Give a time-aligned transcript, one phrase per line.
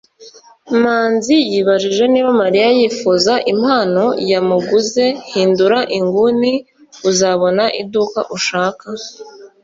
[0.81, 6.53] manzi yibajije niba mariya yifuza impano yamuguze hindura inguni
[7.09, 8.87] uzabona iduka ushaka